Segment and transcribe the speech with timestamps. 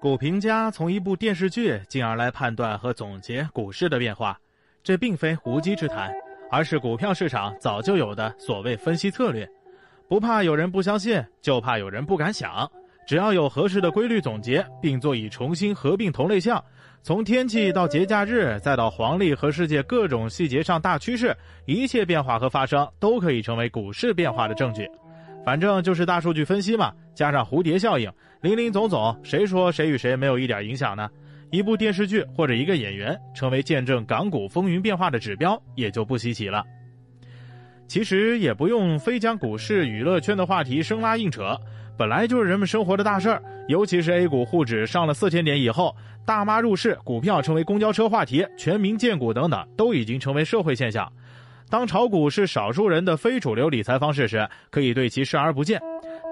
[0.00, 4.38] 股评家从一部电视剧进而来判断和总结股市的变化，
[4.84, 6.08] 这并非无稽之谈，
[6.52, 9.48] 而是股票市场早就有的所谓分析策略。
[10.08, 12.70] 不怕有人不相信，就怕有人不敢想。
[13.08, 16.62] 只要有合适的规律总结，并做以重新合并同类项，
[17.02, 24.88] 从天气到节假日，再到黄历和世界各种细节上大趋势，一切变化和发生都可以成为股市变化的证据。
[25.48, 28.12] 反正就是大数据分析嘛，加上蝴蝶效应，
[28.42, 31.08] 林林总总，谁说谁与谁没有一点影响呢？
[31.50, 36.62] 一部电视剧或者一个演员成为见证港股风云变化的指标，也就不稀奇了。
[37.86, 41.58] 其实也不用非将股市娱乐圈的话题生拉硬扯，
[41.96, 43.42] 本来就是人们生活的大事儿。
[43.68, 51.10] 尤其是 A 股沪指上了四千点以后，大妈入市，股票成为公交车话题，全民荐股等等，都已经成为社会现象。
[51.70, 55.78] 当炒股是少数人的非主流理财方式时，可以对其视而不见；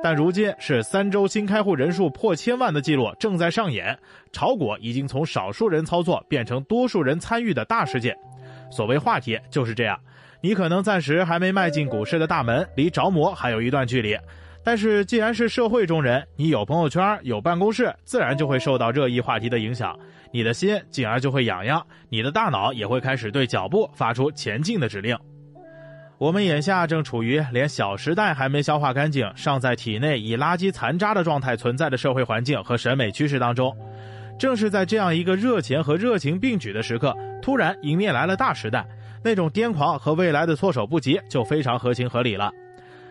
[0.03, 3.97] 但如今是三周新开户人数破千万的记录正在上演，
[4.33, 8.17] 炒股已经从少数人操作变成多数人参与的大事件。
[8.71, 9.99] 所谓话题就是这样，
[10.41, 14.17] 你可能暂时还没迈进股市的大门，离着魔还有一段距离。
[14.65, 19.97] 但是既然是社会中人，你有朋友圈，有办公室，自然就会受到热议话题的影响。
[20.33, 25.17] 你的心进而就会痒痒，你的大脑也会开始对脚步发出前进的指令。
[26.19, 33.77] 我们眼下正处于连《小时代》还没消化干净，尚在体内以垃圾残渣的状态存在的社会环境和审美趋势当中。
[34.39, 38.87] 正是在这样一个热钱和热情并举的时刻，突然迎面来了大时代，
[39.23, 42.51] 那种癫狂和未来的措手不及就非常合情合理了。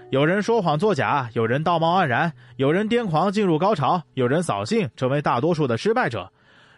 [0.09, 6.31] 有人说谎作假，有人道貌岸然，有人癫狂进入高潮，有人扫兴成为大多数的失败者。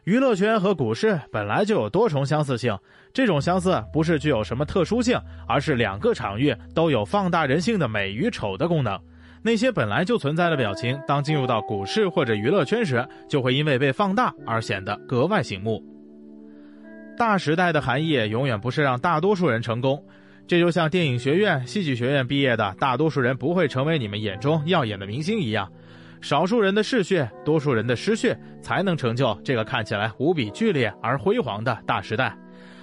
[0.08, 2.80] 娱乐圈和股市本来就有多重相似性，
[3.11, 8.97] 这种相似不是具有什么特殊性，而是两个场域都有放大人性的美与丑的功能。
[9.41, 15.83] 那些本来就存在的表情，当进入到股市或者娱乐圈时，就会因为被放大而显得格外醒目。
[17.17, 20.02] 大时代的含义永远不是让大多数人成功，
[20.48, 25.70] 这就像电影学院、戏剧学院毕业的大多数人不会成为你们眼中耀眼的明星一样。
[26.22, 32.36] 少数人的嗜血，多数人的失血，才能成就这个看起来无比剧烈而辉煌的大时代。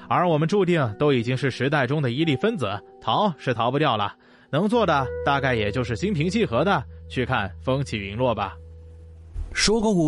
[0.08, 2.68] 而我们注定都已经是时代中的一粒分子，
[3.00, 4.14] 逃是逃不掉了。
[4.50, 8.56] 能做的大概也就是心平气和的去看风起云落吧。
[9.52, 10.02] 说过五。